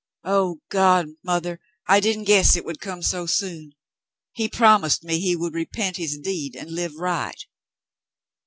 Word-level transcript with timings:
Oh, 0.25 0.61
God! 0.69 1.09
Mother, 1.23 1.59
I 1.85 1.99
didn't 1.99 2.23
guess 2.23 2.55
it 2.55 2.65
would 2.65 2.79
come 2.79 3.03
so 3.03 3.27
soon. 3.27 3.73
He 4.33 4.49
promised 4.49 5.03
me 5.03 5.19
he 5.19 5.35
would 5.35 5.53
repent 5.53 5.97
his 5.97 6.17
deed 6.17 6.55
and 6.55 6.71
live 6.71 6.95
right." 6.95 7.45